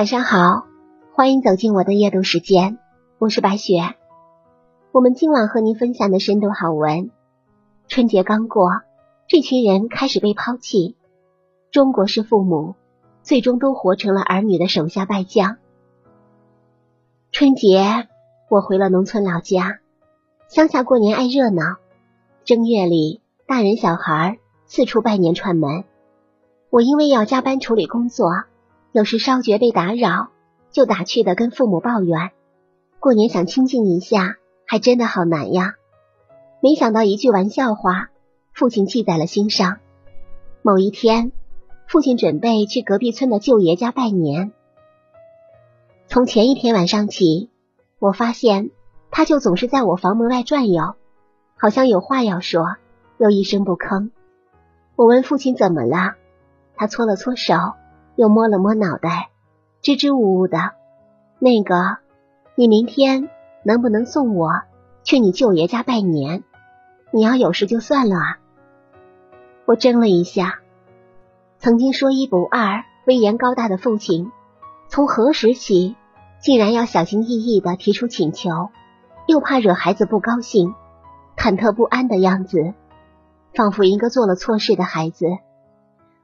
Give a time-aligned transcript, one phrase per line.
[0.00, 0.64] 晚上好，
[1.12, 2.78] 欢迎走进我的阅读时间，
[3.18, 3.96] 我是白雪。
[4.92, 7.10] 我们今晚和您分享的深度好文：
[7.86, 8.70] 春节刚过，
[9.28, 10.96] 这群人开始被抛弃。
[11.70, 12.76] 中国式父母
[13.22, 15.58] 最终都活成了儿女的手下败将。
[17.30, 18.08] 春节，
[18.48, 19.80] 我回了农村老家，
[20.48, 21.76] 乡下过年爱热闹，
[22.46, 25.84] 正月里大人小孩四处拜年串门。
[26.70, 28.30] 我因为要加班处理工作。
[28.92, 30.30] 有时稍觉被打扰，
[30.72, 32.32] 就打趣的跟父母抱怨：
[32.98, 35.74] 过年想清静一下，还真的好难呀。
[36.60, 38.08] 没想到一句玩笑话，
[38.52, 39.78] 父亲记在了心上。
[40.62, 41.30] 某一天，
[41.86, 44.52] 父亲准备去隔壁村的舅爷家拜年。
[46.08, 47.48] 从前一天晚上起，
[48.00, 48.70] 我发现
[49.12, 50.96] 他就总是在我房门外转悠，
[51.56, 52.76] 好像有话要说，
[53.18, 54.10] 又一声不吭。
[54.96, 56.16] 我问父亲怎么了，
[56.74, 57.54] 他搓了搓手。
[58.20, 59.30] 又摸了摸脑袋，
[59.80, 60.72] 支支吾吾的。
[61.38, 61.96] 那个，
[62.54, 63.30] 你明天
[63.64, 64.60] 能不能送我
[65.04, 66.44] 去你舅爷家拜年？
[67.12, 68.38] 你要有事就算了啊。
[69.64, 70.58] 我怔了一下，
[71.56, 74.30] 曾经说一不二、威严高大的父亲，
[74.90, 75.96] 从何时起
[76.42, 78.68] 竟然要小心翼翼的提出请求，
[79.26, 80.74] 又怕惹孩子不高兴，
[81.38, 82.74] 忐忑不安的样子，
[83.54, 85.24] 仿佛一个做了错事的孩子。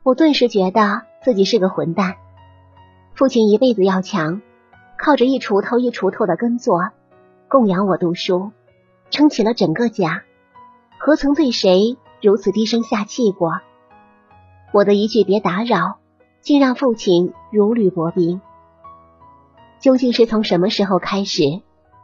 [0.03, 1.05] 我顿时觉得。
[1.27, 2.19] 自己是个混蛋，
[3.17, 4.43] 父亲一辈子要强，
[4.97, 6.91] 靠着一锄头一锄头的耕作
[7.49, 8.53] 供养我读书，
[9.11, 10.23] 撑起了整个家，
[11.01, 13.55] 何曾对谁如此低声下气过？
[14.73, 15.99] 我的一句别打扰，
[16.43, 18.41] 竟让父亲如履薄冰。
[19.81, 21.43] 究竟是从什么时候开始，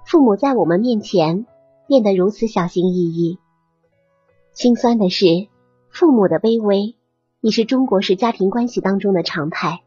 [0.05, 1.47] 父母在我们面前
[1.87, 3.39] 变得如此小心翼翼？
[4.53, 5.27] 心酸的是，
[5.91, 6.97] 父母的卑微。
[7.43, 9.83] 已是中国式家庭关系当中的常态。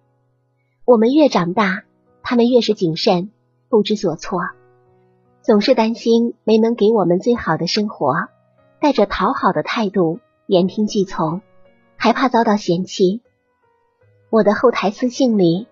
[0.83, 1.83] 我们越长大，
[2.21, 3.31] 他们越是谨慎，
[3.69, 4.41] 不知所措，
[5.41, 8.27] 总是担心没能给我们最好的生活，
[8.81, 11.41] 带着讨好的态度言听计从，
[11.95, 13.21] 还怕遭到嫌弃。
[14.29, 15.65] 我的后台私信里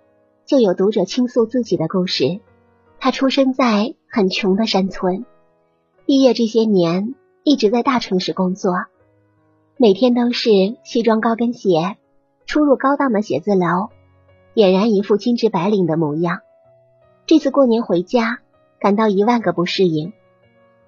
[0.46, 2.40] 就有读者倾诉自己的故事。
[2.98, 5.26] 他出生在很穷的山村，
[6.06, 7.14] 毕业这些年
[7.44, 8.72] 一直在大城市工作。
[9.84, 11.98] 每天都是西装高跟鞋，
[12.46, 13.90] 出入高档的写字楼，
[14.56, 16.40] 俨然一副精致白领的模样。
[17.26, 18.40] 这次过年回家，
[18.80, 20.14] 感到一万个不适应。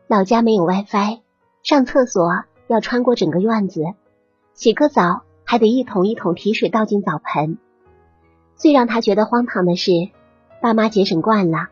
[0.07, 1.19] 老家没有 WiFi，
[1.61, 3.81] 上厕所要穿过整个院子，
[4.53, 7.57] 洗个澡还得一桶一桶提水倒进澡盆。
[8.55, 9.91] 最让他觉得荒唐的是，
[10.61, 11.67] 爸妈节省惯了，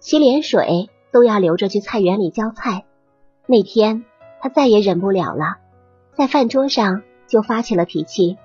[0.00, 2.84] 洗脸水都要留着去菜园里浇菜。
[3.46, 4.04] 那天
[4.40, 5.58] 他再也忍不了了。
[6.16, 8.38] 在饭桌上就发起了脾气，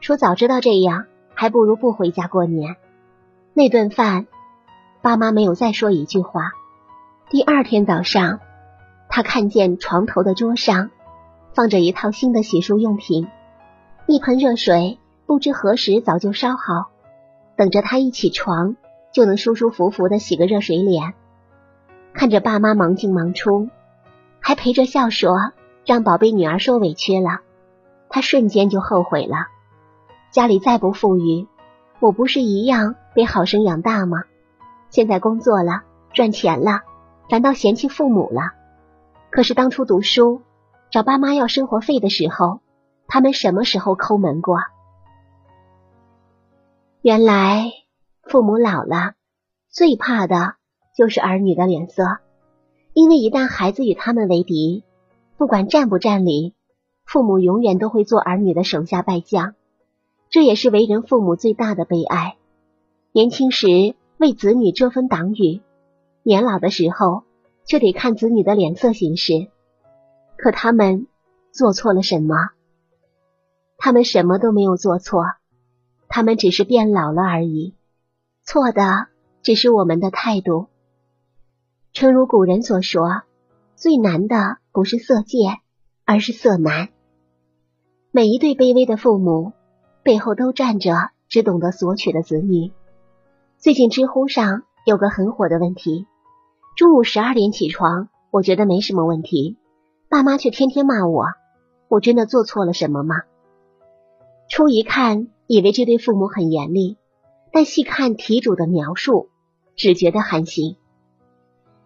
[0.00, 1.04] 说早知道这样，
[1.34, 2.76] 还不如不回家过年。
[3.52, 4.26] 那顿饭，
[5.02, 6.52] 爸妈没有再说一句话。
[7.28, 8.40] 第二天早上，
[9.10, 10.90] 他看见床头的桌上
[11.52, 13.28] 放着一套新的洗漱用品，
[14.06, 16.90] 一盆热水不知何时早就烧好，
[17.54, 18.76] 等着他一起床
[19.12, 21.12] 就能舒舒服服的洗个热水脸。
[22.14, 23.68] 看着爸妈忙进忙出，
[24.40, 25.36] 还陪着笑说。
[25.84, 27.40] 让宝贝女儿受委屈了，
[28.08, 29.36] 他瞬间就后悔了。
[30.30, 31.48] 家里再不富裕，
[31.98, 34.24] 我不是一样被好生养大吗？
[34.90, 35.82] 现在工作了，
[36.12, 36.82] 赚钱了，
[37.28, 38.52] 反倒嫌弃父母了。
[39.30, 40.42] 可是当初读书
[40.90, 42.60] 找爸妈要生活费的时候，
[43.08, 44.58] 他们什么时候抠门过？
[47.02, 47.64] 原来
[48.22, 49.14] 父母老了，
[49.68, 50.54] 最怕的
[50.96, 52.18] 就是儿女的脸色，
[52.92, 54.84] 因为一旦孩子与他们为敌。
[55.40, 56.52] 不管占不占理，
[57.06, 59.54] 父母永远都会做儿女的手下败将，
[60.28, 62.36] 这也是为人父母最大的悲哀。
[63.12, 65.62] 年轻时为子女遮风挡雨，
[66.22, 67.22] 年老的时候
[67.64, 69.48] 却得看子女的脸色行事。
[70.36, 71.06] 可他们
[71.52, 72.34] 做错了什么？
[73.78, 75.24] 他们什么都没有做错，
[76.06, 77.74] 他们只是变老了而已。
[78.44, 79.06] 错的
[79.40, 80.66] 只是我们的态度。
[81.94, 83.22] 诚如古人所说。
[83.74, 85.58] 最难的不是色戒，
[86.04, 86.90] 而是色难。
[88.12, 89.52] 每一对卑微的父母
[90.04, 92.72] 背后都站着只懂得索取的子女。
[93.58, 96.06] 最近知乎上有个很火的问题：
[96.76, 99.56] 中午十二点起床，我觉得没什么问题，
[100.08, 101.24] 爸妈却天天骂我，
[101.88, 103.16] 我真的做错了什么吗？
[104.48, 106.96] 初一看以为这对父母很严厉，
[107.52, 109.30] 但细看题主的描述，
[109.74, 110.76] 只觉得寒心。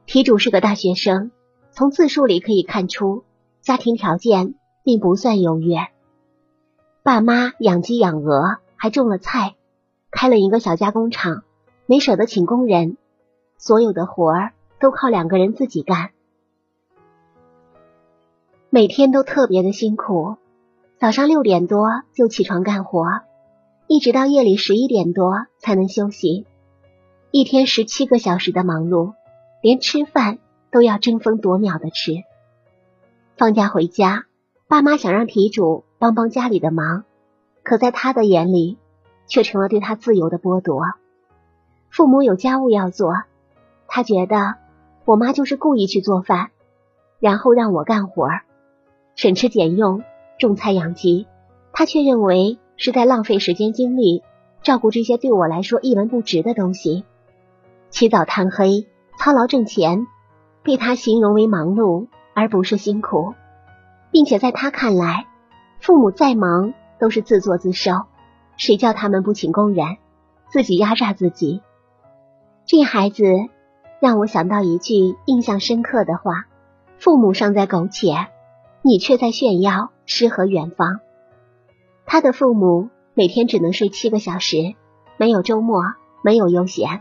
[0.05, 1.31] 题主是个大学生。
[1.77, 3.25] 从字数里可以看出，
[3.61, 4.55] 家庭条件
[4.85, 5.79] 并不算优越。
[7.03, 9.57] 爸妈养鸡养鹅，还种了菜，
[10.13, 11.43] 开了一个小加工厂，
[11.87, 12.97] 没舍得请工人，
[13.59, 16.13] 所有的活儿都靠两个人自己干，
[18.71, 20.37] 每天都特别的辛苦。
[21.01, 23.05] 早上六点多就起床干活，
[23.89, 26.47] 一直到夜里十一点多才能休息。
[27.33, 29.15] 一天十七个小时的忙碌，
[29.61, 30.39] 连吃饭
[30.75, 32.25] 都要争分夺秒的吃。
[33.37, 34.25] 放假回家，
[34.67, 37.05] 爸妈想让题主帮帮家里的忙，
[37.63, 38.77] 可在他的眼里，
[39.29, 40.83] 却成了对他自由的剥夺。
[41.91, 43.15] 父母有家务要做，
[43.87, 44.57] 他觉得
[45.05, 46.51] 我妈就是故意去做饭，
[47.21, 48.29] 然后让我干活，
[49.15, 50.03] 省吃俭用。
[50.37, 51.29] 种菜养鸡，
[51.73, 54.25] 他却认为是在浪费时间精力
[54.65, 57.05] 照顾这些对我来说一文不值的东西。
[57.89, 60.09] 起早贪黑，操劳挣钱，
[60.65, 63.35] 被他形容为忙碌而不是辛苦，
[64.11, 65.27] 并且在他看来，
[65.79, 67.93] 父母再忙都是自作自受，
[68.57, 69.99] 谁叫他们不请工人，
[70.49, 71.63] 自己压榨自己。
[72.67, 73.25] 这孩子
[74.01, 76.47] 让我想到一句印象深刻的话：
[76.99, 78.15] 父母尚在苟且。
[78.87, 81.01] 你却在炫耀诗和远方。
[82.05, 84.75] 他的父母每天只能睡七个小时，
[85.17, 85.81] 没有周末，
[86.23, 87.01] 没有悠闲。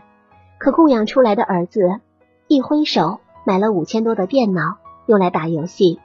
[0.56, 2.00] 可供养出来的儿子，
[2.48, 6.00] 一挥手买了五千多的电脑，用来打游戏，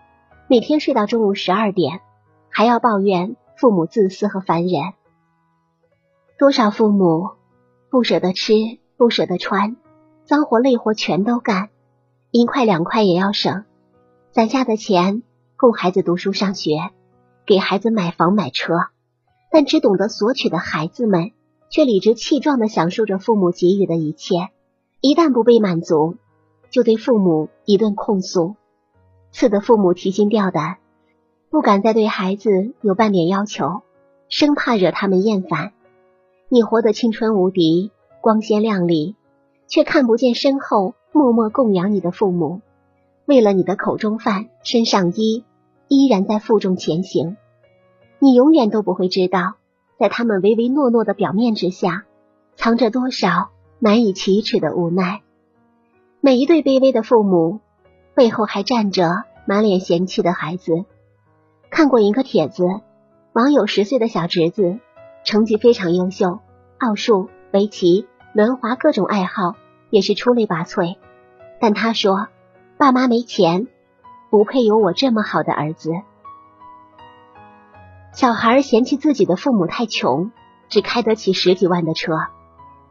[0.50, 2.02] 每天睡到中午十二点，
[2.50, 4.82] 还要抱怨父母自私和烦人。
[6.38, 7.30] 多少父母
[7.90, 8.54] 不舍得吃，
[8.98, 9.78] 不舍得穿，
[10.26, 11.70] 脏活累活全都干，
[12.32, 13.64] 一块两块也要省，
[14.32, 15.24] 攒下的钱。
[15.56, 16.90] 供孩子读书上学，
[17.46, 18.76] 给孩子买房买车，
[19.52, 21.32] 但只懂得索取的孩子们，
[21.70, 24.50] 却理直气壮的享受着父母给予的一切。
[25.02, 26.16] 一旦不被满足，
[26.70, 28.56] 就对父母一顿控诉，
[29.32, 30.78] 刺得父母提心吊胆，
[31.50, 33.82] 不敢再对孩子有半点要求，
[34.28, 35.74] 生怕惹他们厌烦。
[36.48, 39.16] 你活得青春无敌、光鲜亮丽，
[39.68, 42.62] 却看不见身后默默供养你的父母，
[43.26, 45.44] 为了你的口中饭、身上衣。
[45.92, 47.36] 依然在负重前行，
[48.20, 49.56] 你永远都不会知道，
[49.98, 52.04] 在他们唯唯诺诺的表面之下，
[52.56, 53.50] 藏着多少
[53.80, 55.24] 难以启齿的无奈。
[56.22, 57.62] 每一对卑微的父母
[58.14, 60.86] 背后，还站着满脸嫌弃的孩子。
[61.70, 62.64] 看过一个帖子，
[63.32, 64.80] 网友十岁的小侄子
[65.24, 66.40] 成绩非常优秀，
[66.78, 69.56] 奥数、围棋、轮滑各种爱好
[69.90, 70.98] 也是出类拔萃，
[71.62, 72.28] 但他说，
[72.78, 73.68] 爸妈没钱。
[74.30, 75.90] 不配有我这么好的儿子。
[78.14, 80.32] 小孩嫌弃自己的父母太穷，
[80.68, 82.12] 只开得起十几万的车。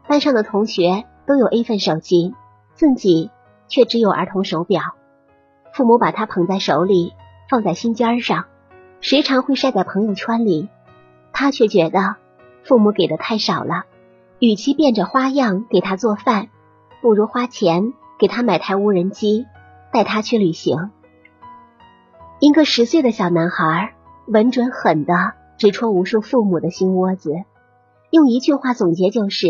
[0.05, 2.33] 班上的同学都有 A 份手机，
[2.79, 3.29] 自己
[3.67, 4.81] 却只有儿童手表。
[5.73, 7.11] 父母把他捧在手里，
[7.49, 8.45] 放在心尖上，
[9.01, 10.69] 时常会晒在朋友圈里。
[11.33, 12.15] 他却觉得
[12.63, 13.83] 父母给的太少了，
[14.39, 16.47] 与其变着花样给他做饭，
[17.01, 19.45] 不如花钱给他买台无人机，
[19.91, 20.89] 带他去旅行。
[22.39, 23.93] 一个十岁的小男孩，
[24.25, 27.33] 稳准狠的直戳无数父母的心窝子，
[28.09, 29.47] 用一句话总结就是：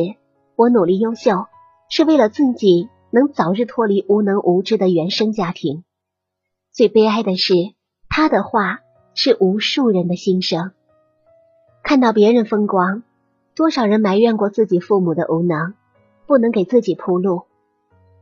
[0.55, 1.45] 我努力优秀，
[1.89, 5.83] 是为了自己能早日脱离无能无知的原生家庭。
[6.71, 7.53] 最悲哀的是，
[8.07, 8.79] 他的话
[9.15, 10.72] 是无数人的心声。
[11.84, 13.03] 看到别人风光，
[13.55, 15.74] 多少人埋怨过自己父母的无能，
[16.27, 17.45] 不能给自己铺路；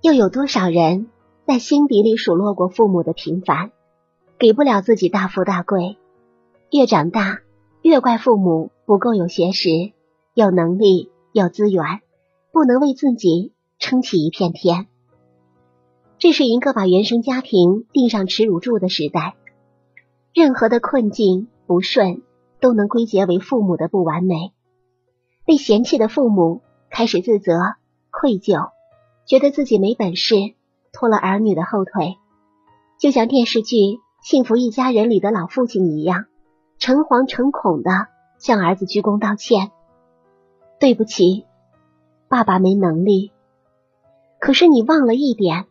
[0.02, 1.08] 又有多少人
[1.46, 3.72] 在心底里数落过父母的平凡。
[4.40, 5.98] 给不了自己大富大贵，
[6.72, 7.40] 越长大
[7.82, 9.70] 越怪父母不够有学识、
[10.36, 11.84] 有能力、有资源，
[12.52, 14.88] 不能为自己撑起一片天。
[16.18, 19.36] 这是一个把原生家庭钉上耻辱柱的时代，
[20.34, 22.24] 任何的困境不顺
[22.60, 24.54] 都能归结为父母的不完美。
[25.46, 27.54] 被嫌弃的父母开始自责、
[28.12, 28.72] 愧疚，
[29.26, 30.36] 觉得自己没本事，
[30.92, 32.18] 拖了儿女的后腿，
[33.00, 34.00] 就像电视剧。
[34.20, 36.26] 幸福一家人里的老父亲一样，
[36.80, 37.92] 诚惶诚恐的
[38.40, 39.72] 向儿子鞠躬道歉
[40.82, 41.46] ：“对不起，
[42.28, 43.32] 爸爸没能力。”
[44.40, 45.66] 可是你忘了一点，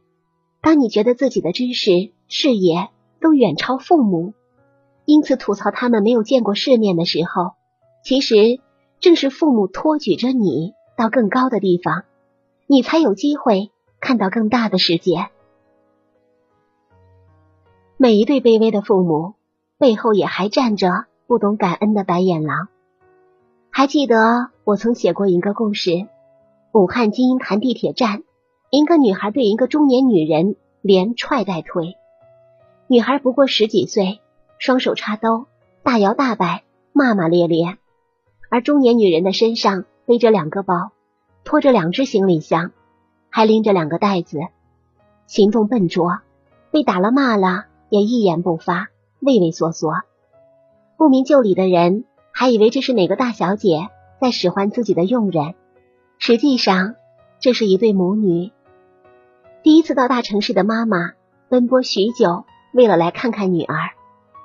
[0.60, 2.88] 当你觉得自己的知识、事业
[3.20, 4.34] 都远超父母，
[5.04, 7.52] 因此吐槽他们没有见过世面的时候，
[8.04, 8.60] 其实
[9.00, 12.04] 正是父母托举着你到更高的地方，
[12.66, 13.70] 你才有机会
[14.00, 15.28] 看到更大的世界。
[17.96, 19.34] 每一对卑微的父母
[19.78, 22.68] 背后，也还站着不懂感恩的白眼狼。
[23.70, 26.06] 还记得我曾写过一个故事：
[26.72, 28.22] 武汉金银潭地铁站，
[28.70, 31.96] 一个女孩对一个中年女人连踹带推。
[32.88, 34.20] 女孩不过十几岁，
[34.58, 35.46] 双手插兜，
[35.82, 37.78] 大摇大摆，骂骂咧咧。
[38.50, 40.92] 而中年女人的身上背着两个包，
[41.44, 42.72] 拖着两只行李箱，
[43.30, 44.40] 还拎着两个袋子，
[45.26, 46.18] 行动笨拙，
[46.70, 48.88] 被打了骂了也一言不发，
[49.20, 49.92] 畏畏缩缩。
[50.96, 53.88] 不明就里的人还以为这是哪个大小姐
[54.20, 55.54] 在使唤自己的佣人，
[56.18, 56.96] 实际上
[57.38, 58.50] 这是一对母女。
[59.66, 61.14] 第一次到大城市的妈妈
[61.48, 63.90] 奔波许久，为了来看看女儿，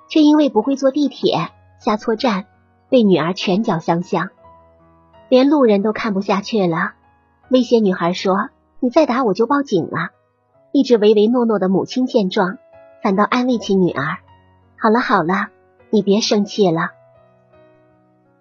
[0.10, 1.50] 却因为不会坐地铁
[1.80, 2.48] 下错站，
[2.90, 4.32] 被女儿拳脚相向。
[5.30, 6.94] 连路人都看不下去了，
[7.52, 8.50] 威胁女孩说
[8.82, 10.10] ：“你再打我就报警了。”
[10.74, 12.58] 一直唯唯诺诺的母亲见状，
[13.04, 14.18] 反倒安慰起女儿
[14.82, 15.50] ：“好了好了，
[15.92, 16.90] 你别生气了，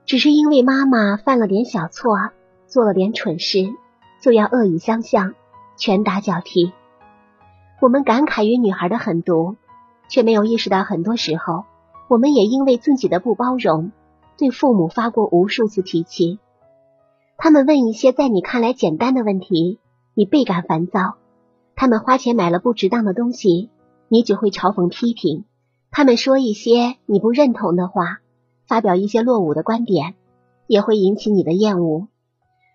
[0.07, 2.31] 只是因为妈妈犯了点小错，
[2.67, 3.69] 做了点蠢事，
[4.23, 5.35] 就要恶语相向，
[5.81, 6.73] 拳打脚踢。”
[7.83, 9.57] 我们感慨于女孩的狠毒，
[10.09, 11.65] 却没有意识到很多时候，
[12.09, 13.91] 我们也因为自己的不包容，
[14.37, 16.39] 对父母发过无数次脾气。
[17.39, 19.79] 他们问一些在你看来简单的问题，
[20.13, 21.17] 你倍感烦躁；
[21.75, 23.71] 他们花钱买了不值当的东西，
[24.09, 25.45] 你只会嘲讽批评；
[25.91, 28.19] 他们说一些你不认同的话，
[28.69, 30.17] 发表一些落伍的观点，
[30.67, 32.09] 也会引起你的厌恶。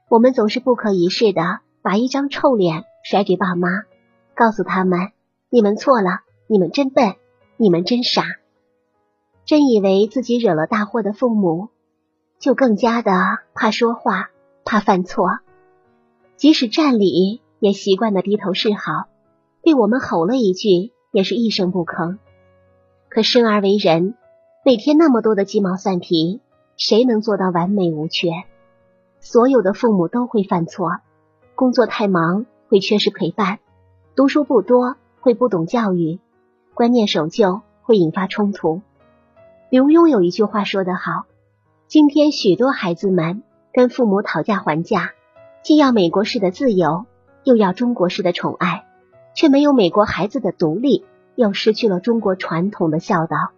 [0.09, 3.83] 我们总是不可一世的把一张臭脸甩给爸妈，
[4.33, 5.11] 告诉他们
[5.51, 7.13] ：“你们错了，你们真笨，
[7.55, 8.23] 你们真傻。”
[9.45, 11.69] 真以为自己惹了大祸的父母，
[12.39, 13.11] 就更加的
[13.53, 14.31] 怕说话。
[14.63, 15.37] 怕犯错，
[16.35, 19.05] 即使站礼也习惯的低头示好，
[19.61, 22.17] 被我们吼了一句也是一声不吭。
[23.07, 24.15] 可生而为人，
[24.65, 26.41] 每天那么多的鸡毛蒜皮，
[26.75, 28.31] 谁能做到完美无缺？
[29.19, 30.89] 所有的父母都会犯错，
[31.53, 33.59] 工作太忙会缺失陪伴，
[34.15, 36.19] 读书不多会不懂教育，
[36.73, 38.81] 观念守旧会引发冲突。
[39.69, 41.25] 刘墉有一句话说得好：
[41.87, 43.43] 今天许多孩子们。
[43.75, 45.11] 跟父母讨价还价，
[45.61, 47.05] 既要美国式的自由，
[47.43, 48.85] 又要中国式的宠爱，
[49.33, 51.03] 却没有美国孩子的独立，
[51.35, 53.49] 又失去了中国传统的孝道。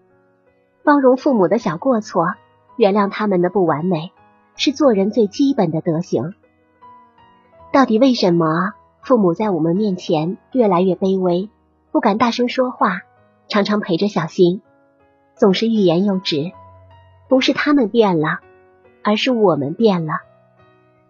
[0.84, 2.34] 包容父母的小过错，
[2.78, 4.12] 原谅他们的不完美，
[4.56, 6.34] 是做人最基本的德行。
[7.72, 8.74] 到底为什么
[9.08, 11.50] 父母在我们面前越来越卑微，
[11.94, 13.04] 不敢大声说话，
[13.48, 14.62] 常常陪着小心，
[15.34, 16.52] 总是欲言又止？
[17.30, 18.42] 不是他们变了。
[19.02, 20.16] 而是我们变了，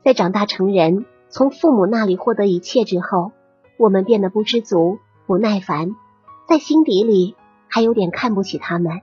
[0.04, 3.32] 在长大成人，从父母那里获得一切之后，
[3.80, 5.96] 我们变得不知足、不耐烦，
[6.48, 7.36] 在心底里
[7.68, 9.02] 还有点看不起他们。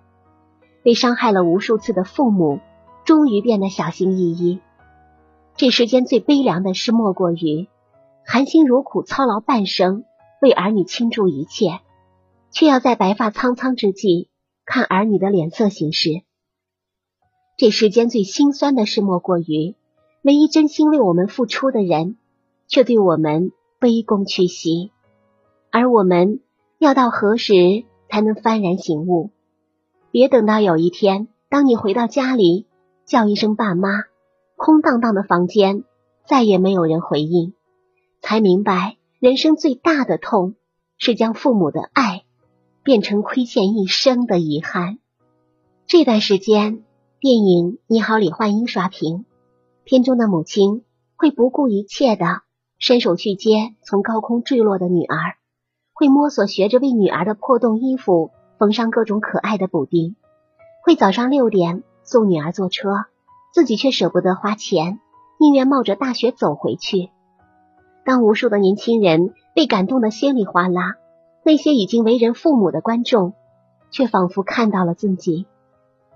[0.85, 2.61] 被伤害了无数次的父母，
[3.05, 4.61] 终于变得小心翼翼。
[5.57, 7.67] 这世间最悲凉的事，莫过于
[8.27, 10.05] 含辛茹苦操劳半生，
[10.41, 11.81] 为儿女倾注一切，
[12.51, 14.29] 却要在白发苍苍之际，
[14.65, 16.23] 看儿女的脸色行事。
[17.57, 19.77] 这世间最心酸的事，莫过于
[20.23, 22.17] 唯一真心为我们付出的人，
[22.67, 24.91] 却对我们卑躬屈膝。
[25.71, 26.41] 而我们
[26.79, 27.53] 要到何时
[28.09, 29.31] 才能幡然醒悟？
[30.11, 32.67] 别等到有一天，当你回到家里，
[33.05, 33.91] 叫一声爸妈，
[34.57, 35.85] 空荡荡的房间
[36.27, 37.53] 再也没有人回应，
[38.27, 40.55] 才明白人生最大的痛
[40.97, 42.25] 是将父母的爱
[42.83, 44.99] 变成亏欠一生的遗憾。
[45.87, 46.83] 这段时间。
[47.21, 49.25] 电影《你好，李焕英》刷屏，
[49.85, 50.85] 片中的母亲
[51.17, 52.43] 会不顾一切的
[52.79, 55.17] 伸手去接从高空坠落的女儿，
[55.95, 60.17] 会摸索学着为女儿的破洞衣服缝上各种可爱的补丁，
[60.83, 63.07] 会早上六点送女儿坐车，
[63.55, 65.01] 自己却舍不得花钱，
[65.41, 67.09] 宁愿冒着大雪走回去。
[68.05, 70.97] 当无数的年轻人被感动的稀里哗啦，
[71.43, 73.33] 那些已经为人父母的观众
[73.91, 75.47] 却仿佛看到了自己。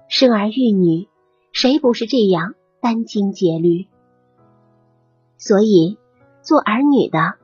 [0.09, 1.09] 生儿育女，
[1.53, 3.89] 谁不是这样殚精竭虑？
[5.37, 5.99] 所以，
[6.43, 7.35] 做儿女的，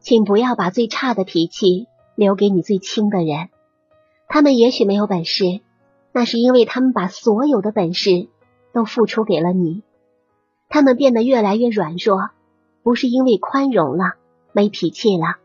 [0.00, 3.48] 请不要把最差的脾气留给你最亲的人。
[4.28, 5.60] 他们也许没有本事，
[6.12, 8.28] 那是因为他们把所有的本事
[8.72, 9.82] 都付出给了你。
[10.68, 12.30] 他们变得越来越软弱，
[12.84, 14.14] 不是因为宽容了、
[14.52, 15.38] 没脾气了，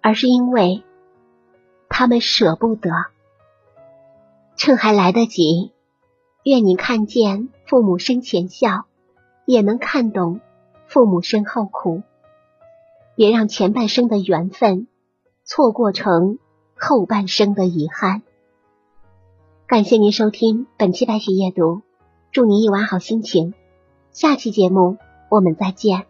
[0.00, 0.82] 而是因为
[1.88, 2.90] 他们舍不得。
[4.56, 5.70] 趁还来得及。
[6.42, 8.86] 愿你看见父母生前笑，
[9.44, 10.40] 也能看懂
[10.86, 12.02] 父母身后苦。
[13.14, 14.88] 别让前半生的缘分
[15.44, 16.38] 错过成
[16.74, 18.22] 后半生的遗憾。
[19.66, 21.82] 感谢您收听本期白雪夜读，
[22.32, 23.52] 祝您一晚好心情。
[24.12, 24.96] 下期节目
[25.28, 26.09] 我们再见。